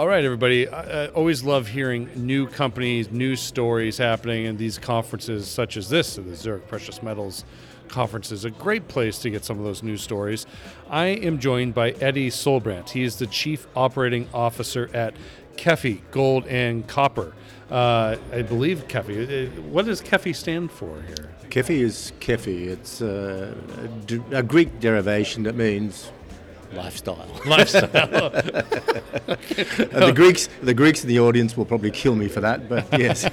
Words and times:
All 0.00 0.08
right, 0.08 0.24
everybody. 0.24 0.66
I, 0.66 1.04
I 1.04 1.06
always 1.08 1.44
love 1.44 1.68
hearing 1.68 2.08
new 2.16 2.46
companies, 2.46 3.10
new 3.10 3.36
stories 3.36 3.98
happening 3.98 4.46
in 4.46 4.56
these 4.56 4.78
conferences, 4.78 5.46
such 5.46 5.76
as 5.76 5.90
this, 5.90 6.16
the 6.16 6.34
Zurich 6.34 6.66
Precious 6.68 7.02
Metals 7.02 7.44
Conference 7.88 8.32
is 8.32 8.46
a 8.46 8.50
great 8.50 8.88
place 8.88 9.18
to 9.18 9.28
get 9.28 9.44
some 9.44 9.58
of 9.58 9.64
those 9.66 9.82
news 9.82 10.00
stories. 10.00 10.46
I 10.88 11.08
am 11.08 11.38
joined 11.38 11.74
by 11.74 11.90
Eddy 11.90 12.30
Solbrandt. 12.30 12.88
He 12.88 13.02
is 13.02 13.16
the 13.16 13.26
Chief 13.26 13.66
Operating 13.76 14.26
Officer 14.32 14.88
at 14.94 15.12
KEFI 15.56 16.00
Gold 16.12 16.46
and 16.46 16.86
Copper. 16.88 17.34
Uh, 17.70 18.16
I 18.32 18.40
believe 18.40 18.88
KEFI. 18.88 19.58
Uh, 19.58 19.60
what 19.64 19.84
does 19.84 20.00
KEFI 20.00 20.34
stand 20.34 20.72
for 20.72 21.02
here? 21.02 21.28
KEFI 21.50 21.80
is 21.80 22.12
KEFI. 22.20 22.68
It's 22.68 23.02
uh, 23.02 23.54
a, 24.32 24.38
a 24.38 24.42
Greek 24.42 24.80
derivation 24.80 25.42
that 25.42 25.56
means 25.56 26.10
lifestyle. 26.72 27.28
Lifestyle. 27.46 27.88
and 27.88 28.44
the 29.90 30.12
Greeks, 30.14 30.48
the 30.62 30.74
Greeks 30.74 31.02
in 31.02 31.08
the 31.08 31.20
audience 31.20 31.56
will 31.56 31.64
probably 31.64 31.90
kill 31.90 32.14
me 32.14 32.28
for 32.28 32.40
that, 32.40 32.68
but 32.68 32.86
yes. 32.98 33.24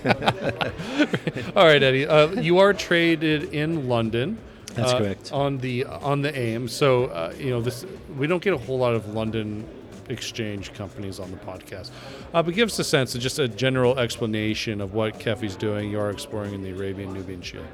All 1.55 1.65
right, 1.65 1.81
Eddy. 1.81 2.07
Uh, 2.07 2.29
you 2.41 2.59
are 2.59 2.73
traded 2.73 3.53
in 3.53 3.87
London. 3.87 4.37
That's 4.73 4.91
uh, 4.91 4.97
correct. 4.99 5.31
On 5.31 5.57
the 5.57 5.85
on 5.85 6.21
the 6.21 6.37
AIM. 6.37 6.67
So 6.67 7.05
uh, 7.05 7.33
you 7.37 7.49
know 7.49 7.61
this. 7.61 7.85
We 8.17 8.27
don't 8.27 8.41
get 8.41 8.53
a 8.53 8.57
whole 8.57 8.77
lot 8.77 8.93
of 8.93 9.13
London 9.13 9.67
exchange 10.09 10.73
companies 10.73 11.19
on 11.19 11.31
the 11.31 11.37
podcast, 11.37 11.91
uh, 12.33 12.41
but 12.41 12.53
give 12.53 12.69
us 12.69 12.79
a 12.79 12.83
sense 12.83 13.13
of 13.15 13.21
just 13.21 13.39
a 13.39 13.47
general 13.47 13.99
explanation 13.99 14.79
of 14.81 14.93
what 14.93 15.19
KEFI's 15.19 15.55
doing. 15.55 15.91
You 15.91 15.99
are 15.99 16.11
exploring 16.11 16.53
in 16.53 16.61
the 16.61 16.71
Arabian 16.71 17.13
Nubian 17.13 17.41
Shield. 17.41 17.65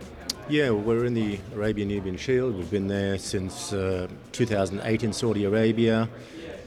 Yeah, 0.49 0.71
we're 0.71 1.05
in 1.05 1.13
the 1.13 1.39
Arabian 1.53 1.87
Nubian 1.87 2.17
Shield. 2.17 2.57
We've 2.57 2.69
been 2.69 2.87
there 2.87 3.17
since 3.17 3.71
uh, 3.71 4.09
2008 4.33 5.03
in 5.03 5.13
Saudi 5.13 5.45
Arabia 5.45 6.09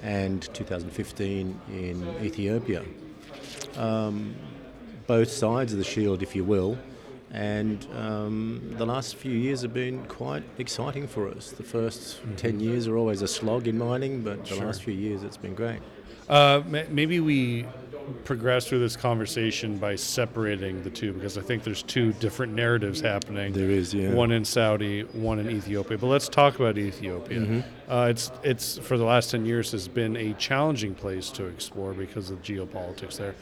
and 0.02 0.42
2015 0.54 1.60
in 1.68 2.08
Ethiopia. 2.22 2.82
Um, 3.76 4.34
both 5.06 5.30
sides 5.30 5.72
of 5.72 5.78
the 5.78 5.84
shield, 5.84 6.22
if 6.22 6.34
you 6.34 6.42
will. 6.42 6.78
And 7.32 7.86
um, 7.96 8.74
the 8.78 8.86
last 8.86 9.16
few 9.16 9.32
years 9.32 9.62
have 9.62 9.74
been 9.74 10.04
quite 10.06 10.44
exciting 10.58 11.06
for 11.08 11.28
us. 11.28 11.50
The 11.50 11.62
1st 11.64 12.20
Mm-hmm. 12.20 12.34
10 12.36 12.60
years 12.60 12.86
are 12.88 12.96
always 12.96 13.22
a 13.22 13.28
slog 13.28 13.66
in 13.66 13.76
mining, 13.78 14.22
but 14.22 14.44
the 14.44 14.54
Sure. 14.54 14.64
last 14.66 14.82
few 14.82 14.94
years 14.94 15.22
it's 15.22 15.36
been 15.36 15.54
great. 15.54 15.80
Uh, 16.28 16.62
maybe 16.88 17.20
we 17.20 17.66
progress 18.24 18.66
through 18.68 18.78
this 18.78 18.96
conversation 18.96 19.78
by 19.78 19.96
separating 19.96 20.82
the 20.84 20.90
two 20.90 21.12
because 21.12 21.36
I 21.36 21.40
think 21.42 21.64
there's 21.64 21.82
two 21.82 22.12
different 22.14 22.52
narratives 22.54 23.00
happening. 23.00 23.52
There 23.52 23.70
is, 23.70 23.92
yeah. 23.92 24.12
One 24.12 24.30
in 24.30 24.44
Saudi, 24.44 25.02
one 25.02 25.38
in 25.40 25.50
Ethiopia. 25.50 25.98
But 25.98 26.06
let's 26.06 26.28
talk 26.28 26.56
about 26.56 26.78
Ethiopia. 26.78 27.40
Mm-hmm. 27.40 27.90
Uh, 27.90 28.06
it's 28.06 28.30
it's 28.44 28.78
for 28.78 28.96
the 28.96 29.04
last 29.04 29.30
ten 29.32 29.44
years 29.44 29.72
has 29.72 29.88
been 29.88 30.16
a 30.16 30.32
challenging 30.34 30.94
place 30.94 31.30
to 31.30 31.46
explore 31.46 31.92
because 31.94 32.30
of 32.30 32.40
geopolitics 32.42 33.16
there. 33.18 33.34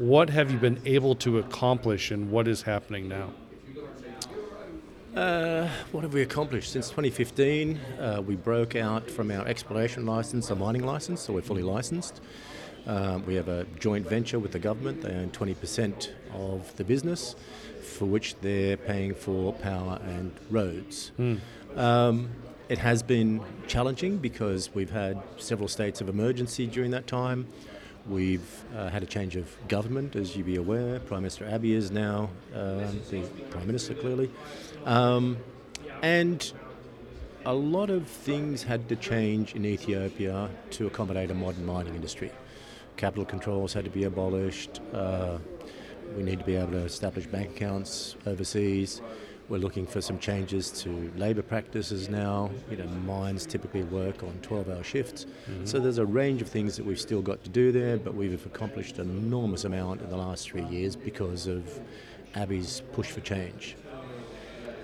What 0.00 0.30
have 0.30 0.50
you 0.50 0.56
been 0.56 0.80
able 0.86 1.14
to 1.16 1.40
accomplish, 1.40 2.10
and 2.10 2.30
what 2.30 2.48
is 2.48 2.62
happening 2.62 3.06
now? 3.06 3.34
Uh, 5.14 5.68
what 5.92 6.04
have 6.04 6.14
we 6.14 6.22
accomplished? 6.22 6.72
Since 6.72 6.88
2015, 6.88 7.78
uh, 7.98 8.22
we 8.26 8.34
broke 8.34 8.74
out 8.74 9.10
from 9.10 9.30
our 9.30 9.46
exploration 9.46 10.06
license, 10.06 10.48
a 10.48 10.54
mining 10.54 10.84
license, 10.86 11.20
so 11.20 11.34
we're 11.34 11.42
fully 11.42 11.62
licensed. 11.62 12.22
Um, 12.86 13.26
we 13.26 13.34
have 13.34 13.48
a 13.48 13.66
joint 13.78 14.08
venture 14.08 14.38
with 14.38 14.52
the 14.52 14.58
government. 14.58 15.02
They 15.02 15.10
own 15.10 15.32
20% 15.32 16.08
of 16.32 16.74
the 16.76 16.84
business, 16.84 17.36
for 17.82 18.06
which 18.06 18.36
they're 18.40 18.78
paying 18.78 19.14
for 19.14 19.52
power 19.52 20.00
and 20.02 20.32
roads. 20.48 21.12
Um, 21.76 22.30
it 22.70 22.78
has 22.78 23.02
been 23.02 23.42
challenging 23.66 24.16
because 24.16 24.74
we've 24.74 24.92
had 24.92 25.22
several 25.36 25.68
states 25.68 26.00
of 26.00 26.08
emergency 26.08 26.66
during 26.66 26.90
that 26.92 27.06
time. 27.06 27.48
We've 28.10 28.64
uh, 28.76 28.88
had 28.88 29.04
a 29.04 29.06
change 29.06 29.36
of 29.36 29.46
government, 29.68 30.16
as 30.16 30.36
you'd 30.36 30.46
be 30.46 30.56
aware. 30.56 30.98
Prime 30.98 31.22
Minister 31.22 31.44
Abiy 31.44 31.74
is 31.74 31.92
now 31.92 32.28
um, 32.52 33.00
the 33.08 33.22
Prime 33.50 33.68
Minister, 33.68 33.94
clearly. 33.94 34.28
Um, 34.84 35.36
and 36.02 36.52
a 37.44 37.54
lot 37.54 37.88
of 37.88 38.08
things 38.08 38.64
had 38.64 38.88
to 38.88 38.96
change 38.96 39.54
in 39.54 39.64
Ethiopia 39.64 40.50
to 40.70 40.88
accommodate 40.88 41.30
a 41.30 41.34
modern 41.34 41.64
mining 41.64 41.94
industry. 41.94 42.32
Capital 42.96 43.24
controls 43.24 43.72
had 43.72 43.84
to 43.84 43.90
be 43.90 44.02
abolished. 44.02 44.80
Uh, 44.92 45.38
we 46.16 46.24
need 46.24 46.40
to 46.40 46.44
be 46.44 46.56
able 46.56 46.72
to 46.72 46.78
establish 46.78 47.26
bank 47.26 47.50
accounts 47.50 48.16
overseas. 48.26 49.00
We're 49.50 49.58
looking 49.58 49.84
for 49.84 50.00
some 50.00 50.20
changes 50.20 50.70
to 50.82 51.12
labour 51.16 51.42
practices 51.42 52.08
now. 52.08 52.52
You 52.70 52.76
know, 52.76 52.86
mines 52.86 53.44
typically 53.44 53.82
work 53.82 54.22
on 54.22 54.38
12-hour 54.42 54.84
shifts. 54.84 55.26
So 55.64 55.80
there's 55.80 55.98
a 55.98 56.06
range 56.06 56.40
of 56.40 56.48
things 56.48 56.76
that 56.76 56.86
we've 56.86 57.00
still 57.00 57.20
got 57.20 57.42
to 57.42 57.50
do 57.50 57.72
there, 57.72 57.96
but 57.96 58.14
we've 58.14 58.46
accomplished 58.46 59.00
an 59.00 59.10
enormous 59.10 59.64
amount 59.64 60.02
in 60.02 60.08
the 60.08 60.16
last 60.16 60.48
three 60.48 60.64
years 60.66 60.94
because 60.94 61.48
of 61.48 61.80
Abiy's 62.36 62.82
push 62.92 63.10
for 63.10 63.20
change. 63.22 63.74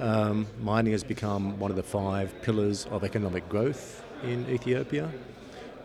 Um, 0.00 0.48
mining 0.60 0.92
has 0.92 1.04
become 1.04 1.60
one 1.60 1.70
of 1.70 1.76
the 1.76 1.84
five 1.84 2.42
pillars 2.42 2.86
of 2.86 3.04
economic 3.04 3.48
growth 3.48 4.04
in 4.24 4.48
Ethiopia, 4.50 5.08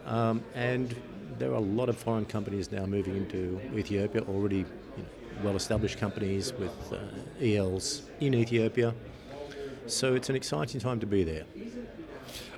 um, 0.08 0.44
and 0.56 0.96
there 1.38 1.52
are 1.52 1.56
a 1.56 1.60
lot 1.60 1.88
of 1.88 1.98
foreign 1.98 2.26
companies 2.26 2.72
now 2.72 2.86
moving 2.88 3.16
into 3.16 3.62
Ethiopia. 3.76 4.22
Already, 4.24 4.66
you 5.42 5.48
know, 5.48 5.50
well-established 5.50 5.98
companies 5.98 6.54
with 6.54 6.94
uh, 6.94 7.46
ELs 7.46 8.04
in 8.20 8.34
Ethiopia. 8.34 8.94
So 9.88 10.14
it's 10.14 10.30
an 10.30 10.36
exciting 10.36 10.80
time 10.80 11.00
to 11.00 11.06
be 11.06 11.24
there. 11.24 11.44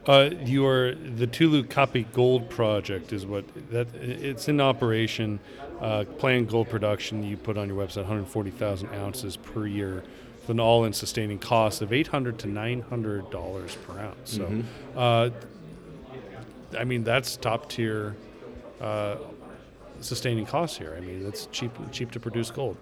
Uh, 0.06 0.32
your 0.44 0.96
the 0.96 1.26
Tulu 1.26 1.64
Kapi 1.64 2.04
Gold 2.12 2.50
Project 2.50 3.14
is 3.14 3.26
what 3.26 3.46
that 3.72 3.88
it's 3.96 4.50
in 4.50 4.60
operation. 4.60 5.40
Uh, 5.80 6.04
planned 6.18 6.50
gold 6.50 6.70
production 6.70 7.24
you 7.24 7.36
put 7.38 7.58
on 7.58 7.68
your 7.68 7.78
website 7.78 7.98
140,000 7.98 8.90
ounces 8.94 9.36
per 9.38 9.66
year 9.66 10.04
with 10.42 10.50
an 10.50 10.60
all-in 10.60 10.94
sustaining 10.94 11.40
cost 11.40 11.82
of 11.82 11.92
800 11.92 12.38
to 12.40 12.48
900 12.48 13.30
dollars 13.32 13.76
per 13.88 14.00
ounce. 14.00 14.34
So, 14.34 14.64
uh, 14.96 15.30
I 16.78 16.84
mean 16.84 17.04
that's 17.06 17.38
top 17.38 17.70
tier 17.70 18.16
uh, 18.82 19.16
sustaining 20.04 20.46
costs 20.46 20.78
here. 20.78 20.94
I 20.98 21.02
mean 21.02 21.26
it's 21.26 21.48
cheap 21.52 21.72
cheap 21.92 22.12
to 22.12 22.20
produce 22.20 22.52
gold. 22.52 22.78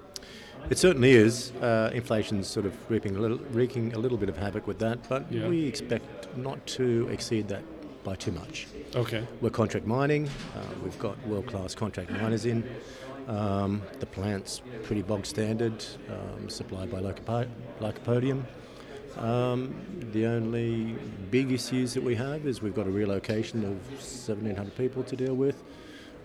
It 0.70 0.78
certainly 0.78 1.12
is. 1.12 1.52
Uh, 1.54 1.90
inflation's 1.94 2.48
sort 2.48 2.66
of 2.68 2.74
reaping 2.92 3.16
a 3.16 3.20
little, 3.20 3.40
wreaking 3.52 3.94
a 3.94 3.98
little 3.98 4.18
bit 4.18 4.30
of 4.30 4.38
havoc 4.38 4.68
with 4.68 4.78
that, 4.80 5.00
but 5.10 5.26
Yeah. 5.32 5.48
we 5.48 5.66
expect 5.66 6.38
not 6.38 6.64
to 6.78 7.08
exceed 7.12 7.48
that 7.48 7.64
by 8.04 8.16
too 8.16 8.32
much. 8.32 8.68
Okay. 8.96 9.26
We're 9.42 9.50
contract 9.50 9.88
mining. 9.88 10.28
Uh, 10.56 10.60
we've 10.84 10.98
got 11.00 11.16
world-class 11.28 11.74
contract 11.74 12.12
miners 12.12 12.46
in. 12.46 12.64
Um, 13.28 13.82
the 14.00 14.06
plant's 14.06 14.62
pretty 14.84 15.02
bog 15.02 15.26
standard, 15.26 15.84
um, 16.10 16.48
supplied 16.50 16.92
by 16.92 17.00
Lycopo- 17.00 17.48
Lycopodium. 17.80 18.44
Um, 19.18 19.74
the 20.14 20.26
only 20.28 20.96
big 21.32 21.52
issues 21.52 21.94
that 21.96 22.04
we 22.04 22.16
have 22.16 22.46
is 22.46 22.62
we've 22.62 22.76
got 22.76 22.88
a 22.88 22.92
relocation 22.92 23.64
of 23.66 23.72
1,700 23.92 24.76
people 24.78 25.04
to 25.04 25.16
deal 25.16 25.36
with, 25.36 25.62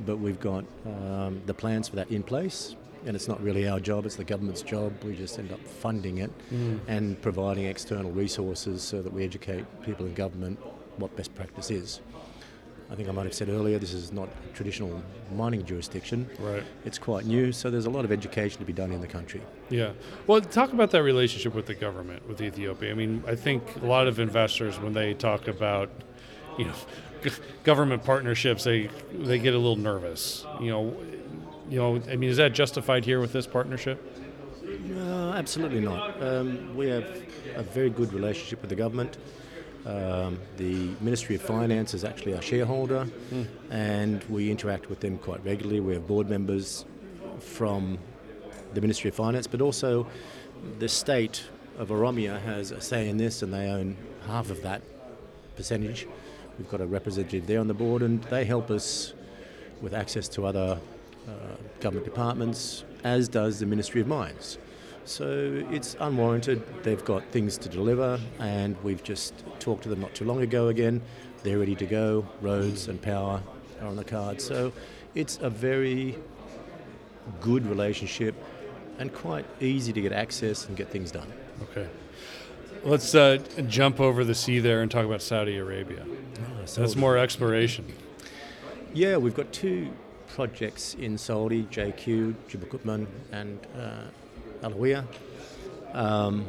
but 0.00 0.18
we've 0.18 0.40
got 0.40 0.64
um, 0.84 1.40
the 1.46 1.54
plans 1.54 1.88
for 1.88 1.96
that 1.96 2.10
in 2.10 2.22
place. 2.22 2.76
And 3.04 3.14
it's 3.14 3.28
not 3.28 3.40
really 3.40 3.68
our 3.68 3.78
job, 3.78 4.04
it's 4.04 4.16
the 4.16 4.24
government's 4.24 4.62
job. 4.62 4.92
We 5.04 5.14
just 5.14 5.38
end 5.38 5.52
up 5.52 5.64
funding 5.64 6.18
it 6.18 6.30
and 6.88 7.20
providing 7.22 7.66
external 7.66 8.10
resources 8.10 8.82
so 8.82 9.00
that 9.00 9.12
we 9.12 9.22
educate 9.22 9.64
people 9.82 10.06
in 10.06 10.14
government 10.14 10.58
what 10.96 11.14
best 11.14 11.32
practice 11.34 11.70
is. 11.70 12.00
I 12.90 12.94
think 12.94 13.08
I 13.08 13.12
might 13.12 13.24
have 13.24 13.34
said 13.34 13.48
earlier, 13.48 13.78
this 13.78 13.92
is 13.92 14.12
not 14.12 14.28
a 14.28 14.54
traditional 14.54 15.02
mining 15.34 15.64
jurisdiction. 15.64 16.28
Right. 16.38 16.62
It's 16.84 16.98
quite 16.98 17.26
new, 17.26 17.50
so 17.50 17.68
there's 17.68 17.86
a 17.86 17.90
lot 17.90 18.04
of 18.04 18.12
education 18.12 18.60
to 18.60 18.64
be 18.64 18.72
done 18.72 18.92
in 18.92 19.00
the 19.00 19.08
country. 19.08 19.42
Yeah. 19.70 19.92
Well, 20.26 20.40
talk 20.40 20.72
about 20.72 20.92
that 20.92 21.02
relationship 21.02 21.54
with 21.54 21.66
the 21.66 21.74
government, 21.74 22.28
with 22.28 22.40
Ethiopia. 22.40 22.92
I 22.92 22.94
mean, 22.94 23.24
I 23.26 23.34
think 23.34 23.62
a 23.82 23.86
lot 23.86 24.06
of 24.06 24.20
investors, 24.20 24.78
when 24.78 24.92
they 24.92 25.14
talk 25.14 25.48
about, 25.48 25.90
you 26.58 26.64
know, 26.64 26.74
government 27.64 28.04
partnerships, 28.04 28.64
they 28.64 28.88
they 29.12 29.38
get 29.38 29.54
a 29.54 29.58
little 29.58 29.76
nervous. 29.76 30.44
You 30.60 30.70
know, 30.70 30.96
you 31.68 31.78
know. 31.78 32.02
I 32.10 32.16
mean, 32.16 32.30
is 32.30 32.36
that 32.36 32.52
justified 32.52 33.04
here 33.04 33.20
with 33.20 33.32
this 33.32 33.46
partnership? 33.46 34.02
No, 34.84 35.32
absolutely 35.32 35.80
not. 35.80 36.22
Um, 36.22 36.76
we 36.76 36.88
have 36.88 37.04
a 37.54 37.62
very 37.62 37.90
good 37.90 38.12
relationship 38.12 38.60
with 38.60 38.70
the 38.70 38.76
government. 38.76 39.16
Um, 39.84 40.38
the 40.56 40.90
Ministry 41.00 41.36
of 41.36 41.42
Finance 41.42 41.94
is 41.94 42.02
actually 42.02 42.34
our 42.34 42.42
shareholder, 42.42 43.06
and 43.70 44.24
we 44.24 44.50
interact 44.50 44.90
with 44.90 44.98
them 45.00 45.16
quite 45.18 45.44
regularly. 45.44 45.78
We 45.80 45.94
have 45.94 46.08
board 46.08 46.28
members 46.28 46.84
from 47.38 47.98
the 48.74 48.80
Ministry 48.80 49.08
of 49.08 49.14
Finance, 49.14 49.46
but 49.46 49.60
also 49.60 50.08
the 50.80 50.88
state 50.88 51.44
of 51.78 51.88
Oromia 51.88 52.40
has 52.42 52.72
a 52.72 52.80
say 52.80 53.08
in 53.08 53.16
this, 53.16 53.42
and 53.42 53.54
they 53.54 53.68
own 53.68 53.96
half 54.26 54.50
of 54.50 54.62
that 54.62 54.82
percentage. 55.54 56.08
We've 56.58 56.68
got 56.68 56.80
a 56.80 56.86
representative 56.86 57.46
there 57.46 57.60
on 57.60 57.68
the 57.68 57.74
board, 57.74 58.02
and 58.02 58.22
they 58.24 58.44
help 58.44 58.70
us 58.70 59.12
with 59.80 59.94
access 59.94 60.28
to 60.28 60.46
other 60.46 60.78
uh, 61.28 61.32
government 61.80 62.06
departments, 62.06 62.84
as 63.04 63.28
does 63.28 63.58
the 63.58 63.66
Ministry 63.66 64.00
of 64.00 64.06
Mines. 64.06 64.58
So 65.04 65.64
it's 65.70 65.96
unwarranted. 66.00 66.62
They've 66.82 67.04
got 67.04 67.24
things 67.30 67.58
to 67.58 67.68
deliver, 67.68 68.18
and 68.38 68.76
we've 68.82 69.02
just 69.02 69.34
talked 69.60 69.82
to 69.84 69.88
them 69.88 70.00
not 70.00 70.14
too 70.14 70.24
long 70.24 70.42
ago 70.42 70.68
again. 70.68 71.02
They're 71.42 71.58
ready 71.58 71.76
to 71.76 71.86
go. 71.86 72.26
Roads 72.40 72.88
and 72.88 73.00
power 73.00 73.40
are 73.80 73.86
on 73.86 73.96
the 73.96 74.04
card. 74.04 74.40
So 74.40 74.72
it's 75.14 75.38
a 75.40 75.50
very 75.50 76.16
good 77.40 77.66
relationship 77.66 78.34
and 78.98 79.12
quite 79.12 79.44
easy 79.60 79.92
to 79.92 80.00
get 80.00 80.12
access 80.12 80.66
and 80.66 80.76
get 80.76 80.88
things 80.88 81.10
done. 81.10 81.32
Okay. 81.62 81.86
Let's 82.86 83.16
uh, 83.16 83.38
jump 83.66 83.98
over 83.98 84.22
the 84.22 84.32
sea 84.32 84.60
there 84.60 84.80
and 84.80 84.88
talk 84.88 85.04
about 85.04 85.20
Saudi 85.20 85.56
Arabia. 85.56 86.06
so 86.66 86.82
That's 86.82 86.94
more 86.94 87.18
exploration. 87.18 87.84
Yeah, 88.94 89.16
we've 89.16 89.34
got 89.34 89.52
two 89.52 89.90
projects 90.28 90.94
in 90.94 91.18
Saudi, 91.18 91.64
JQ, 91.64 92.36
Jibal 92.46 92.68
Qutman, 92.68 93.08
and 93.32 93.58
uh, 93.76 94.68
Alawiyah. 94.68 95.04
Um, 95.94 96.46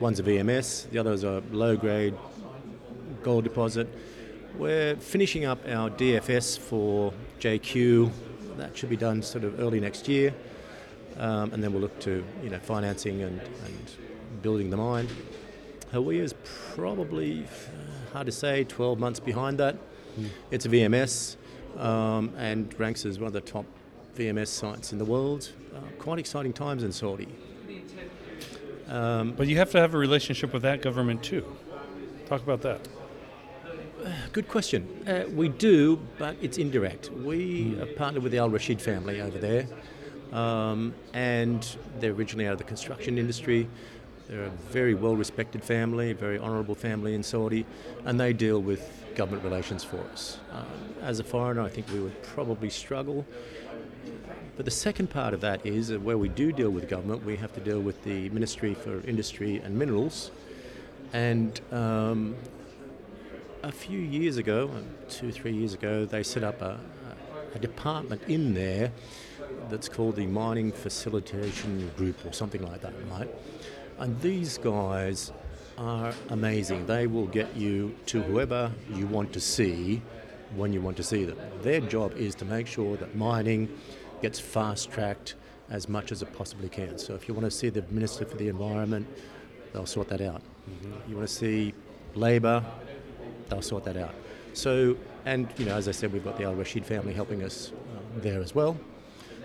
one's 0.00 0.18
a 0.18 0.24
VMS, 0.24 0.90
the 0.90 0.98
other 0.98 1.12
is 1.12 1.22
a 1.22 1.44
low-grade 1.52 2.16
gold 3.22 3.44
deposit. 3.44 3.86
We're 4.56 4.96
finishing 4.96 5.44
up 5.44 5.60
our 5.68 5.90
DFS 5.90 6.58
for 6.58 7.12
JQ. 7.38 8.10
That 8.56 8.76
should 8.76 8.90
be 8.90 8.96
done 8.96 9.22
sort 9.22 9.44
of 9.44 9.60
early 9.60 9.78
next 9.78 10.08
year, 10.08 10.34
um, 11.18 11.52
and 11.52 11.62
then 11.62 11.72
we'll 11.72 11.82
look 11.82 12.00
to 12.00 12.24
you 12.42 12.50
know 12.50 12.58
financing 12.58 13.22
and, 13.22 13.40
and 13.40 14.07
building 14.42 14.70
the 14.70 14.76
mine. 14.76 15.08
Hawiah 15.92 16.20
is 16.20 16.34
probably 16.74 17.44
uh, 17.44 18.12
hard 18.12 18.26
to 18.26 18.32
say, 18.32 18.64
12 18.64 18.98
months 18.98 19.20
behind 19.20 19.58
that. 19.58 19.76
Mm. 20.18 20.28
It's 20.50 20.66
a 20.66 20.68
VMS 20.68 21.36
um, 21.78 22.32
and 22.36 22.78
ranks 22.78 23.06
as 23.06 23.18
one 23.18 23.26
of 23.26 23.32
the 23.32 23.40
top 23.40 23.64
VMS 24.16 24.48
sites 24.48 24.92
in 24.92 24.98
the 24.98 25.04
world. 25.04 25.52
Uh, 25.74 25.80
quite 25.98 26.18
exciting 26.18 26.52
times 26.52 26.82
in 26.82 26.92
Saudi. 26.92 27.28
Um, 28.88 29.32
but 29.32 29.46
you 29.46 29.56
have 29.58 29.70
to 29.72 29.80
have 29.80 29.94
a 29.94 29.98
relationship 29.98 30.52
with 30.52 30.62
that 30.62 30.80
government 30.80 31.22
too. 31.22 31.44
Talk 32.26 32.42
about 32.42 32.62
that. 32.62 32.88
Good 34.32 34.48
question. 34.48 35.04
Uh, 35.06 35.24
we 35.30 35.48
do, 35.48 36.00
but 36.18 36.36
it's 36.40 36.58
indirect. 36.58 37.10
We 37.10 37.64
mm. 37.64 37.82
are 37.82 37.86
partnered 37.94 38.22
with 38.22 38.32
the 38.32 38.38
Al 38.38 38.50
Rashid 38.50 38.80
family 38.80 39.20
over 39.20 39.38
there, 39.38 39.66
um, 40.32 40.94
and 41.12 41.66
they're 42.00 42.12
originally 42.12 42.46
out 42.46 42.52
of 42.52 42.58
the 42.58 42.64
construction 42.64 43.18
industry. 43.18 43.68
They're 44.28 44.44
a 44.44 44.50
very 44.50 44.94
well 44.94 45.16
respected 45.16 45.64
family, 45.64 46.12
very 46.12 46.38
honourable 46.38 46.74
family 46.74 47.14
in 47.14 47.22
Saudi, 47.22 47.64
and 48.04 48.20
they 48.20 48.32
deal 48.32 48.60
with 48.60 48.92
government 49.14 49.42
relations 49.42 49.82
for 49.82 49.98
us. 50.12 50.38
Um, 50.52 50.66
as 51.02 51.18
a 51.18 51.24
foreigner, 51.24 51.62
I 51.62 51.68
think 51.68 51.86
we 51.92 52.00
would 52.00 52.22
probably 52.22 52.70
struggle. 52.70 53.24
But 54.56 54.64
the 54.64 54.70
second 54.70 55.08
part 55.08 55.34
of 55.34 55.40
that 55.40 55.64
is 55.64 55.88
that 55.88 56.02
where 56.02 56.18
we 56.18 56.28
do 56.28 56.52
deal 56.52 56.70
with 56.70 56.88
government, 56.88 57.24
we 57.24 57.36
have 57.36 57.54
to 57.54 57.60
deal 57.60 57.80
with 57.80 58.02
the 58.04 58.28
Ministry 58.30 58.74
for 58.74 59.00
Industry 59.06 59.58
and 59.58 59.78
Minerals. 59.78 60.30
And 61.12 61.60
um, 61.72 62.36
a 63.62 63.72
few 63.72 63.98
years 63.98 64.36
ago, 64.36 64.70
two, 65.08 65.32
three 65.32 65.52
years 65.52 65.74
ago, 65.74 66.04
they 66.04 66.22
set 66.22 66.44
up 66.44 66.60
a, 66.60 66.78
a 67.54 67.58
department 67.58 68.22
in 68.28 68.52
there 68.52 68.92
that's 69.70 69.88
called 69.88 70.16
the 70.16 70.26
Mining 70.26 70.72
Facilitation 70.72 71.90
Group 71.96 72.24
or 72.26 72.32
something 72.32 72.62
like 72.62 72.82
that, 72.82 72.92
right? 73.10 73.30
And 73.98 74.20
these 74.20 74.58
guys 74.58 75.32
are 75.76 76.12
amazing. 76.30 76.86
They 76.86 77.06
will 77.06 77.26
get 77.26 77.54
you 77.56 77.94
to 78.06 78.22
whoever 78.22 78.72
you 78.92 79.06
want 79.06 79.32
to 79.32 79.40
see 79.40 80.02
when 80.54 80.72
you 80.72 80.80
want 80.80 80.96
to 80.96 81.02
see 81.02 81.24
them. 81.24 81.38
Their 81.62 81.80
job 81.80 82.16
is 82.16 82.34
to 82.36 82.44
make 82.44 82.66
sure 82.66 82.96
that 82.96 83.14
mining 83.14 83.68
gets 84.22 84.40
fast 84.40 84.90
tracked 84.90 85.34
as 85.70 85.88
much 85.88 86.12
as 86.12 86.22
it 86.22 86.32
possibly 86.32 86.68
can. 86.68 86.98
So 86.98 87.14
if 87.14 87.28
you 87.28 87.34
want 87.34 87.44
to 87.44 87.50
see 87.50 87.68
the 87.68 87.82
Minister 87.90 88.24
for 88.24 88.36
the 88.36 88.48
Environment, 88.48 89.06
they'll 89.72 89.86
sort 89.86 90.08
that 90.08 90.20
out. 90.20 90.42
Mm-hmm. 90.70 91.10
You 91.10 91.16
want 91.16 91.28
to 91.28 91.34
see 91.34 91.74
Labour, 92.14 92.64
they'll 93.48 93.62
sort 93.62 93.84
that 93.84 93.96
out. 93.96 94.14
So, 94.54 94.96
and 95.24 95.48
you 95.58 95.66
know, 95.66 95.76
as 95.76 95.88
I 95.88 95.92
said, 95.92 96.12
we've 96.12 96.24
got 96.24 96.38
the 96.38 96.44
Al 96.44 96.54
Rashid 96.54 96.86
family 96.86 97.12
helping 97.12 97.42
us 97.42 97.72
uh, 97.72 98.00
there 98.20 98.40
as 98.40 98.54
well. 98.54 98.76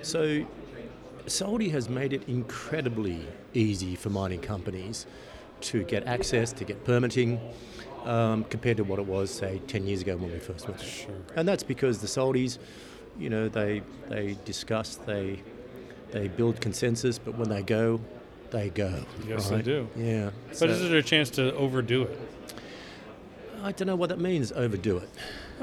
So 0.02 0.46
Saudi 1.28 1.70
has 1.70 1.90
made 1.90 2.14
it 2.14 2.28
incredibly 2.28 3.26
easy 3.54 3.96
for 3.96 4.10
mining 4.10 4.42
companies 4.42 5.06
to 5.62 5.84
get 5.84 6.06
access, 6.06 6.52
to 6.54 6.66
get 6.66 6.84
permitting, 6.84 7.40
um, 8.04 8.44
compared 8.46 8.78
to 8.78 8.84
what 8.84 9.00
it 9.00 9.06
was, 9.06 9.32
say, 9.32 9.62
10 9.68 9.88
years 9.88 10.02
ago 10.02 10.18
when 10.18 10.32
we 10.32 10.40
first 10.40 10.68
went 10.68 10.80
there. 10.80 10.88
Sure. 10.88 11.16
And 11.36 11.48
that's 11.48 11.64
because 11.64 12.00
the 12.00 12.08
Saudis, 12.08 12.58
you 13.18 13.30
know, 13.30 13.48
they, 13.48 13.82
they 14.10 14.38
discuss, 14.44 14.96
they, 14.96 15.42
they 16.12 16.28
build 16.28 16.60
consensus, 16.60 17.18
but 17.18 17.38
when 17.38 17.50
they 17.50 17.64
go, 17.64 18.02
they 18.52 18.70
go. 18.70 19.04
Yes, 19.28 19.50
right? 19.50 19.58
they 19.58 19.72
do. 19.72 19.88
Yeah. 19.96 20.32
But 20.50 20.58
so, 20.58 20.66
is 20.66 20.90
there 20.90 20.98
a 20.98 21.04
chance 21.04 21.30
to 21.32 21.54
overdo 21.56 22.04
it? 22.04 22.20
I 23.64 23.72
don't 23.72 23.88
know 23.88 23.96
what 23.96 24.10
that 24.10 24.20
means, 24.20 24.52
overdo 24.52 24.98
it. 24.98 25.10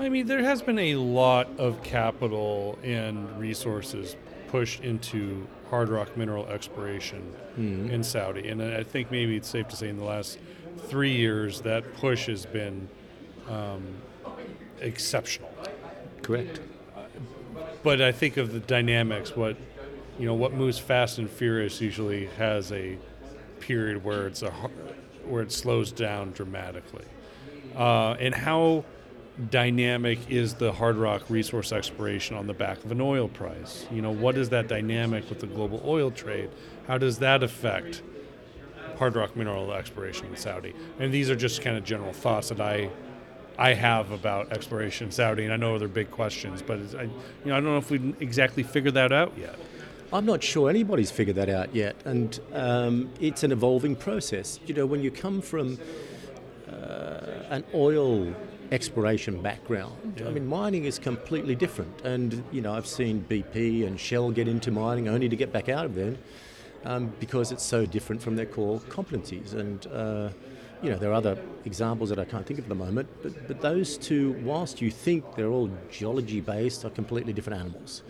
I 0.00 0.08
mean, 0.08 0.26
there 0.26 0.42
has 0.42 0.62
been 0.62 0.78
a 0.78 0.94
lot 0.94 1.46
of 1.58 1.82
capital 1.82 2.78
and 2.82 3.38
resources 3.38 4.16
pushed 4.48 4.80
into 4.80 5.46
hard 5.68 5.90
rock 5.90 6.16
mineral 6.16 6.46
exploration 6.46 7.34
mm-hmm. 7.58 7.90
in 7.90 8.02
Saudi. 8.02 8.48
And 8.48 8.62
I 8.62 8.82
think 8.82 9.10
maybe 9.10 9.36
it's 9.36 9.48
safe 9.48 9.68
to 9.68 9.76
say 9.76 9.90
in 9.90 9.98
the 9.98 10.04
last 10.04 10.38
three 10.88 11.14
years 11.14 11.60
that 11.62 11.94
push 11.94 12.26
has 12.26 12.46
been 12.46 12.88
um, 13.46 13.82
exceptional. 14.80 15.52
Correct. 16.22 16.60
But 17.82 18.00
I 18.00 18.10
think 18.10 18.38
of 18.38 18.52
the 18.52 18.60
dynamics, 18.60 19.36
what 19.36 19.56
you 20.18 20.26
know, 20.26 20.34
what 20.34 20.54
moves 20.54 20.78
fast 20.78 21.18
and 21.18 21.30
furious 21.30 21.80
usually 21.80 22.26
has 22.38 22.72
a 22.72 22.98
period 23.58 24.02
where 24.02 24.26
it's 24.26 24.42
a 24.42 24.50
where 25.26 25.42
it 25.42 25.52
slows 25.52 25.92
down 25.92 26.32
dramatically. 26.32 27.04
Uh, 27.76 28.16
and 28.18 28.34
how 28.34 28.84
dynamic 29.48 30.18
is 30.28 30.54
the 30.54 30.72
hard 30.72 30.96
rock 30.96 31.22
resource 31.28 31.72
exploration 31.72 32.36
on 32.36 32.46
the 32.46 32.54
back 32.54 32.84
of 32.84 32.92
an 32.92 33.00
oil 33.00 33.28
price? 33.28 33.86
You 33.90 34.02
know, 34.02 34.10
what 34.10 34.36
is 34.36 34.50
that 34.50 34.68
dynamic 34.68 35.28
with 35.28 35.40
the 35.40 35.46
global 35.46 35.82
oil 35.84 36.10
trade? 36.10 36.50
How 36.86 36.98
does 36.98 37.18
that 37.18 37.42
affect 37.42 38.02
hard 38.98 39.16
rock 39.16 39.36
mineral 39.36 39.72
exploration 39.72 40.26
in 40.26 40.36
Saudi? 40.36 40.74
And 40.98 41.12
these 41.12 41.30
are 41.30 41.36
just 41.36 41.62
kind 41.62 41.76
of 41.76 41.84
general 41.84 42.12
thoughts 42.12 42.50
that 42.50 42.60
I 42.60 42.90
I 43.58 43.74
have 43.74 44.10
about 44.10 44.52
exploration 44.52 45.08
in 45.08 45.12
Saudi, 45.12 45.44
and 45.44 45.52
I 45.52 45.56
know 45.56 45.78
they're 45.78 45.86
big 45.86 46.10
questions, 46.10 46.62
but 46.62 46.78
I, 46.96 47.02
you 47.02 47.10
know, 47.44 47.56
I 47.56 47.60
don't 47.60 47.64
know 47.64 47.76
if 47.76 47.90
we 47.90 48.14
exactly 48.18 48.62
figured 48.62 48.94
that 48.94 49.12
out 49.12 49.36
yet. 49.36 49.54
I'm 50.14 50.24
not 50.24 50.42
sure 50.42 50.70
anybody's 50.70 51.10
figured 51.10 51.36
that 51.36 51.50
out 51.50 51.74
yet, 51.74 51.94
and 52.06 52.40
um, 52.54 53.10
it's 53.20 53.42
an 53.42 53.52
evolving 53.52 53.96
process. 53.96 54.58
You 54.66 54.72
know, 54.72 54.86
when 54.86 55.02
you 55.02 55.10
come 55.10 55.42
from 55.42 55.78
uh, 56.72 57.20
an 57.50 57.64
oil 57.74 58.34
exploration 58.70 59.42
background. 59.42 60.20
Yeah. 60.20 60.28
I 60.28 60.30
mean, 60.30 60.46
mining 60.46 60.84
is 60.84 60.98
completely 60.98 61.54
different. 61.54 62.00
And, 62.02 62.42
you 62.52 62.60
know, 62.60 62.72
I've 62.72 62.86
seen 62.86 63.24
BP 63.28 63.86
and 63.86 63.98
Shell 63.98 64.30
get 64.32 64.48
into 64.48 64.70
mining 64.70 65.08
only 65.08 65.28
to 65.28 65.36
get 65.36 65.52
back 65.52 65.68
out 65.68 65.84
of 65.84 65.94
there 65.94 66.16
um, 66.84 67.12
because 67.20 67.52
it's 67.52 67.64
so 67.64 67.84
different 67.84 68.22
from 68.22 68.36
their 68.36 68.46
core 68.46 68.80
competencies. 68.88 69.54
And, 69.54 69.86
uh, 69.88 70.30
you 70.82 70.90
know, 70.90 70.98
there 70.98 71.10
are 71.10 71.14
other 71.14 71.38
examples 71.64 72.08
that 72.10 72.18
I 72.18 72.24
can't 72.24 72.46
think 72.46 72.58
of 72.58 72.64
at 72.64 72.68
the 72.68 72.74
moment, 72.74 73.08
but, 73.22 73.48
but 73.48 73.60
those 73.60 73.98
two, 73.98 74.32
whilst 74.42 74.80
you 74.80 74.90
think 74.90 75.34
they're 75.36 75.50
all 75.50 75.70
geology 75.90 76.40
based, 76.40 76.84
are 76.84 76.90
completely 76.90 77.32
different 77.32 77.60
animals. 77.60 78.02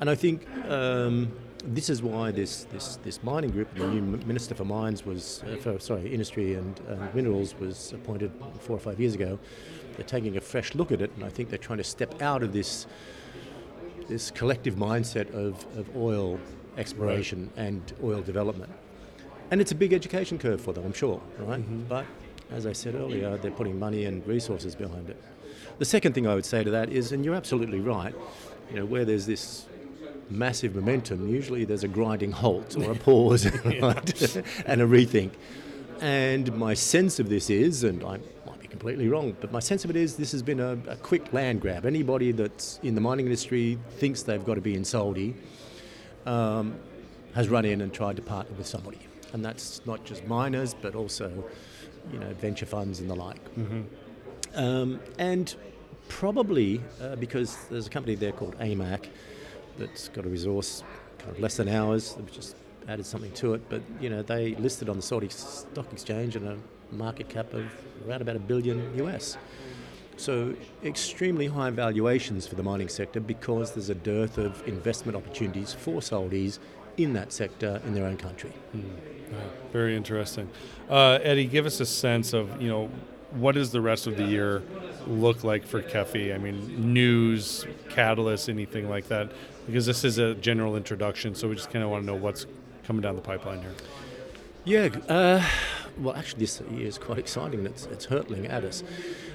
And 0.00 0.08
I 0.08 0.14
think 0.14 0.46
um, 0.66 1.30
this 1.64 1.90
is 1.90 2.02
why 2.02 2.30
this, 2.30 2.64
this, 2.64 2.96
this 2.96 3.22
mining 3.22 3.50
group, 3.50 3.72
the 3.74 3.86
new 3.86 4.02
Minister 4.02 4.54
for 4.54 4.64
Mines 4.64 5.04
was, 5.04 5.42
uh, 5.46 5.56
for, 5.56 5.78
sorry, 5.78 6.12
Industry 6.12 6.54
and 6.54 6.80
uh, 6.88 6.96
Minerals 7.14 7.54
was 7.58 7.92
appointed 7.92 8.32
four 8.60 8.76
or 8.76 8.80
five 8.80 8.98
years 9.00 9.14
ago, 9.14 9.38
they're 9.96 10.06
taking 10.06 10.36
a 10.36 10.40
fresh 10.40 10.74
look 10.74 10.92
at 10.92 11.02
it, 11.02 11.10
and 11.16 11.24
I 11.24 11.28
think 11.28 11.50
they're 11.50 11.58
trying 11.58 11.78
to 11.78 11.84
step 11.84 12.22
out 12.22 12.42
of 12.42 12.52
this 12.52 12.86
this 14.08 14.30
collective 14.32 14.74
mindset 14.74 15.32
of, 15.32 15.64
of 15.78 15.96
oil 15.96 16.40
exploration 16.76 17.48
right. 17.56 17.66
and 17.66 17.92
oil 18.02 18.20
development. 18.20 18.72
And 19.52 19.60
it's 19.60 19.70
a 19.70 19.74
big 19.76 19.92
education 19.92 20.36
curve 20.36 20.60
for 20.60 20.72
them, 20.72 20.84
I'm 20.84 20.92
sure, 20.92 21.22
right? 21.38 21.60
Mm-hmm. 21.60 21.82
But 21.82 22.06
as 22.50 22.66
I 22.66 22.72
said 22.72 22.96
earlier, 22.96 23.36
they're 23.36 23.52
putting 23.52 23.78
money 23.78 24.06
and 24.06 24.26
resources 24.26 24.74
behind 24.74 25.10
it. 25.10 25.22
The 25.78 25.84
second 25.84 26.14
thing 26.14 26.26
I 26.26 26.34
would 26.34 26.44
say 26.44 26.64
to 26.64 26.70
that 26.72 26.90
is, 26.90 27.12
and 27.12 27.24
you're 27.24 27.36
absolutely 27.36 27.78
right, 27.78 28.14
you 28.68 28.76
know, 28.76 28.84
where 28.84 29.04
there's 29.04 29.26
this 29.26 29.66
massive 30.30 30.74
momentum, 30.74 31.28
usually 31.28 31.64
there's 31.64 31.84
a 31.84 31.88
grinding 31.88 32.32
halt 32.32 32.76
or 32.76 32.92
a 32.92 32.94
pause 32.94 33.46
right? 33.64 34.36
and 34.66 34.82
a 34.82 34.86
rethink. 34.86 35.32
And 36.00 36.54
my 36.56 36.74
sense 36.74 37.18
of 37.18 37.28
this 37.28 37.50
is, 37.50 37.84
and 37.84 38.02
I 38.02 38.18
might 38.46 38.60
be 38.60 38.68
completely 38.68 39.08
wrong. 39.08 39.36
But 39.40 39.52
my 39.52 39.60
sense 39.60 39.84
of 39.84 39.90
it 39.90 39.96
is 39.96 40.16
this 40.16 40.32
has 40.32 40.42
been 40.42 40.60
a, 40.60 40.78
a, 40.88 40.96
quick 40.96 41.32
land 41.32 41.60
grab. 41.60 41.84
Anybody 41.84 42.32
that's 42.32 42.80
in 42.82 42.94
the 42.94 43.00
mining 43.02 43.26
industry 43.26 43.78
thinks 43.98 44.22
they've 44.22 44.44
got 44.44 44.54
to 44.54 44.62
be 44.62 44.74
in 44.74 44.84
Saudi 44.84 45.34
um, 46.24 46.74
has 47.34 47.48
run 47.48 47.66
in 47.66 47.82
and 47.82 47.92
tried 47.92 48.16
to 48.16 48.22
partner 48.22 48.56
with 48.56 48.66
somebody. 48.66 48.98
And 49.32 49.44
that's 49.44 49.84
not 49.86 50.04
just 50.04 50.26
miners, 50.26 50.74
but 50.74 50.94
also, 50.94 51.44
you 52.12 52.18
know, 52.18 52.32
venture 52.34 52.66
funds 52.66 53.00
and 53.00 53.10
the 53.10 53.14
like. 53.14 53.44
Mm-hmm. 53.56 53.82
Um, 54.54 55.00
and 55.18 55.54
probably 56.08 56.80
uh, 57.00 57.16
because 57.16 57.56
there's 57.70 57.86
a 57.86 57.90
company 57.90 58.16
there 58.16 58.32
called 58.32 58.58
AMAK 58.58 59.06
that's 59.80 60.08
got 60.08 60.24
a 60.24 60.28
resource 60.28 60.84
kind 61.18 61.30
of 61.32 61.40
less 61.40 61.56
than 61.56 61.68
ours. 61.68 62.14
They've 62.14 62.32
just 62.32 62.56
added 62.88 63.06
something 63.06 63.32
to 63.32 63.54
it. 63.54 63.62
But, 63.68 63.82
you 64.00 64.10
know, 64.10 64.22
they 64.22 64.54
listed 64.56 64.88
on 64.88 64.96
the 64.96 65.02
Saudi 65.02 65.28
Stock 65.28 65.92
Exchange 65.92 66.36
and 66.36 66.46
a 66.46 66.56
market 66.94 67.28
cap 67.28 67.52
of 67.52 67.66
around 68.06 68.22
about 68.22 68.36
a 68.36 68.40
billion 68.40 68.96
US. 69.04 69.36
So, 70.16 70.54
extremely 70.84 71.46
high 71.46 71.70
valuations 71.70 72.46
for 72.46 72.54
the 72.54 72.62
mining 72.62 72.88
sector 72.88 73.20
because 73.20 73.72
there's 73.72 73.88
a 73.88 73.94
dearth 73.94 74.36
of 74.36 74.66
investment 74.68 75.16
opportunities 75.16 75.72
for 75.72 76.00
Saudis 76.00 76.58
in 76.98 77.14
that 77.14 77.32
sector 77.32 77.80
in 77.86 77.94
their 77.94 78.04
own 78.04 78.18
country. 78.18 78.52
Mm, 78.76 78.82
very 79.72 79.96
interesting. 79.96 80.50
Uh, 80.90 81.18
Eddy, 81.22 81.46
give 81.46 81.64
us 81.64 81.80
a 81.80 81.86
sense 81.86 82.34
of, 82.34 82.60
you 82.60 82.68
know, 82.68 82.90
what 83.32 83.54
does 83.54 83.70
the 83.70 83.80
rest 83.80 84.06
of 84.06 84.16
the 84.16 84.24
year 84.24 84.62
look 85.06 85.44
like 85.44 85.64
for 85.64 85.82
KEFI? 85.82 86.34
I 86.34 86.38
mean, 86.38 86.92
news, 86.92 87.66
catalysts, 87.88 88.48
anything 88.48 88.88
like 88.88 89.08
that? 89.08 89.30
Because 89.66 89.86
this 89.86 90.04
is 90.04 90.18
a 90.18 90.34
general 90.34 90.76
introduction, 90.76 91.34
so 91.34 91.48
we 91.48 91.54
just 91.54 91.70
kind 91.70 91.84
of 91.84 91.90
want 91.90 92.02
to 92.02 92.06
know 92.06 92.16
what's 92.16 92.46
coming 92.84 93.02
down 93.02 93.16
the 93.16 93.22
pipeline 93.22 93.60
here. 93.60 93.74
Yeah, 94.64 94.88
uh, 95.08 95.44
well, 95.98 96.14
actually, 96.14 96.40
this 96.40 96.60
year 96.70 96.86
is 96.86 96.98
quite 96.98 97.18
exciting. 97.18 97.64
It's, 97.66 97.86
it's 97.86 98.04
hurtling 98.04 98.46
at 98.46 98.64
us. 98.64 98.82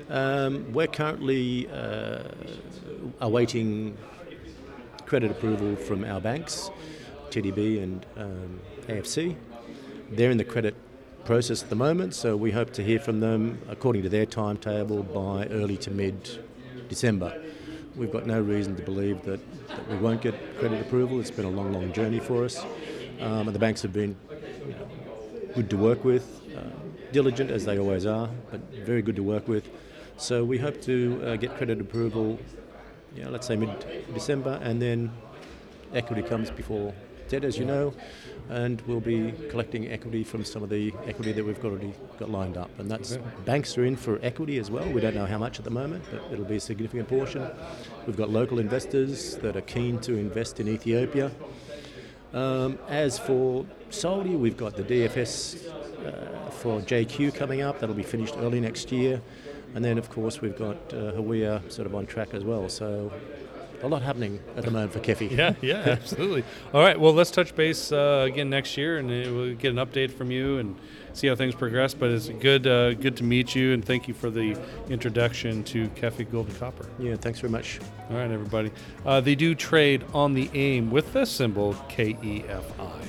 Um, 0.10 0.72
we're 0.74 0.88
currently 0.88 1.68
uh, 1.70 2.24
awaiting 3.22 3.98
credit 5.06 5.32
approval 5.32 5.76
from 5.76 6.04
our 6.04 6.20
banks, 6.20 6.70
TDB 7.30 7.82
and 7.82 8.06
um, 8.18 8.60
AFC. 8.88 9.36
They're 10.12 10.32
in 10.32 10.38
the 10.38 10.44
credit 10.44 10.76
process 11.26 11.64
at 11.64 11.70
the 11.70 11.76
moment, 11.76 12.14
so 12.14 12.38
we 12.38 12.52
hope 12.52 12.72
to 12.72 12.84
hear 12.84 13.00
from 13.00 13.20
them 13.20 13.60
according 13.68 14.04
to 14.04 14.10
their 14.10 14.28
timetable 14.28 15.02
by 15.02 15.48
early 15.48 15.76
to 15.76 15.90
mid 15.90 16.40
December. 16.88 17.42
We've 17.96 18.12
got 18.12 18.28
no 18.28 18.40
reason 18.40 18.76
to 18.76 18.84
believe 18.84 19.24
that, 19.24 19.40
that 19.68 19.90
we 19.90 19.98
won't 19.98 20.22
get 20.22 20.36
credit 20.60 20.80
approval. 20.82 21.20
It's 21.20 21.32
been 21.32 21.46
a 21.46 21.50
long, 21.50 21.74
long 21.74 21.92
journey 21.94 22.20
for 22.20 22.46
us, 22.46 22.64
um, 23.20 23.48
and 23.48 23.56
the 23.56 23.60
banks 23.60 23.82
have 23.82 23.92
been 23.92 24.16
you 24.68 24.74
know, 24.74 24.88
good 25.56 25.68
to 25.72 25.78
work 25.78 26.06
with, 26.06 26.42
uh, 26.56 26.62
diligent 27.12 27.50
as 27.50 27.66
they 27.66 27.80
always 27.80 28.06
are, 28.06 28.30
but 28.52 28.62
very 28.86 29.02
good 29.02 29.16
to 29.16 29.24
work 29.24 29.48
with. 29.48 29.68
So 30.18 30.44
we 30.46 30.60
hope 30.60 30.80
to 30.84 31.22
uh, 31.26 31.36
get 31.38 31.58
credit 31.58 31.82
approval, 31.82 32.40
you 33.16 33.24
know, 33.24 33.32
let's 33.32 33.48
say 33.48 33.56
mid 33.56 33.72
December, 34.14 34.60
and 34.62 34.80
then 34.80 35.12
equity 35.92 36.22
comes 36.22 36.52
before 36.52 36.94
debt, 37.30 37.44
as 37.44 37.58
you 37.58 37.66
know, 37.66 37.94
and 38.50 38.82
we'll 38.82 39.00
be 39.00 39.34
collecting 39.50 39.92
equity 39.92 40.24
from 40.24 40.46
some 40.46 40.64
of 40.64 40.70
the 40.70 40.94
equity 41.08 41.32
that 41.32 41.44
we've 41.44 41.64
already 41.64 41.94
got 42.20 42.30
lined 42.30 42.58
up. 42.58 42.70
And 42.80 42.90
that's 42.90 43.18
banks 43.46 43.78
are 43.78 43.86
in 43.86 43.96
for 43.96 44.20
equity 44.22 44.60
as 44.60 44.70
well. 44.70 44.88
We 44.92 45.02
don't 45.02 45.16
know 45.16 45.26
how 45.26 45.38
much 45.38 45.60
at 45.60 45.66
the 45.66 45.72
moment, 45.72 46.04
but 46.12 46.32
it'll 46.32 46.46
be 46.46 46.58
a 46.58 46.60
significant 46.60 47.10
portion. 47.10 47.48
We've 48.06 48.18
got 48.18 48.30
local 48.30 48.60
investors 48.60 49.38
that 49.38 49.56
are 49.56 49.62
keen 49.62 50.00
to 50.02 50.14
invest 50.14 50.60
in 50.60 50.68
Ethiopia. 50.68 51.32
Um, 52.34 52.78
as 52.90 53.18
for 53.18 53.66
Saudi, 53.90 54.36
we've 54.36 54.58
got 54.58 54.76
the 54.76 54.84
DFS 54.84 55.68
uh, 56.06 56.50
for 56.52 56.82
JQ 56.82 57.34
coming 57.34 57.62
up. 57.62 57.80
That'll 57.80 57.96
be 57.96 58.04
finished 58.04 58.36
early 58.38 58.60
next 58.60 58.92
year. 58.92 59.22
And 59.74 59.84
then, 59.84 59.98
of 59.98 60.10
course, 60.10 60.42
we've 60.42 60.58
got 60.58 60.76
uh, 60.94 61.14
Hawiah 61.14 61.72
sort 61.72 61.86
of 61.86 61.96
on 61.96 62.06
track 62.06 62.34
as 62.34 62.44
well. 62.44 62.70
So 62.70 63.12
a 63.84 63.88
lot 63.88 64.02
happening 64.02 64.40
at 64.56 64.64
the 64.64 64.72
moment 64.72 64.94
for 64.94 65.00
KEFI. 65.00 65.32
yeah, 65.36 65.54
yeah, 65.62 65.76
absolutely. 65.86 66.44
All 66.74 66.82
right, 66.82 67.00
well, 67.00 67.14
let's 67.14 67.32
touch 67.32 67.56
base 67.56 67.92
uh, 67.92 68.26
again 68.28 68.50
next 68.50 68.78
year, 68.78 68.98
and 68.98 69.10
we'll 69.10 69.56
get 69.56 69.72
an 69.72 69.78
update 69.78 70.12
from 70.12 70.32
you 70.32 70.58
and 70.60 70.76
see 71.14 71.28
how 71.28 71.36
things 71.36 71.56
progress. 71.56 71.94
But 71.94 72.12
it's 72.12 72.30
good, 72.30 72.68
uh, 72.68 72.94
good 72.94 73.18
to 73.18 73.24
meet 73.24 73.56
you, 73.56 73.74
and 73.74 73.84
thank 73.84 74.08
you 74.08 74.14
for 74.14 74.30
the 74.30 74.58
introduction 74.90 75.64
to 75.66 75.88
KEFI 75.90 76.32
Gold 76.32 76.48
and 76.48 76.60
Copper. 76.60 76.88
Yeah, 77.00 77.16
thanks 77.16 77.40
very 77.40 77.52
much. 77.52 77.80
All 78.10 78.18
right, 78.18 78.32
everybody. 78.32 78.72
Uh, 79.06 79.22
they 79.22 79.36
do 79.36 79.56
trade 79.56 80.04
on 80.14 80.34
the 80.34 80.50
AIM 80.54 80.92
with 80.92 81.14
the 81.14 81.26
symbol 81.26 81.74
KEFI. 81.90 83.06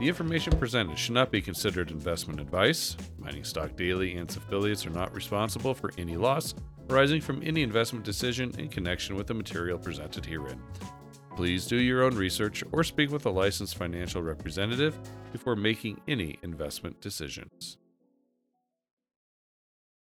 The 0.00 0.08
information 0.08 0.56
presented 0.58 0.98
should 0.98 1.12
not 1.12 1.30
be 1.30 1.42
considered 1.42 1.90
investment 1.90 2.40
advice. 2.40 2.96
Mining 3.18 3.44
Stock 3.44 3.76
Daily 3.76 4.12
and 4.12 4.22
its 4.22 4.34
affiliates 4.34 4.86
are 4.86 4.90
not 4.90 5.14
responsible 5.14 5.74
for 5.74 5.92
any 5.98 6.16
loss 6.16 6.54
arising 6.90 7.20
from 7.20 7.40
any 7.44 7.62
investment 7.62 8.04
decision 8.04 8.52
in 8.58 8.68
connection 8.68 9.14
with 9.14 9.26
the 9.26 9.34
material 9.34 9.78
presented 9.78 10.26
herein. 10.26 10.60
Please 11.36 11.66
do 11.66 11.76
your 11.76 12.02
own 12.02 12.16
research 12.16 12.64
or 12.72 12.82
speak 12.82 13.10
with 13.10 13.24
a 13.26 13.30
licensed 13.30 13.76
financial 13.76 14.22
representative 14.22 14.98
before 15.32 15.54
making 15.54 16.00
any 16.08 16.36
investment 16.42 17.00
decisions. 17.00 17.78